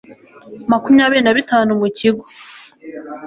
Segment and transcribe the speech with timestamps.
[0.71, 2.23] makumyabiri na bitanu ku kigo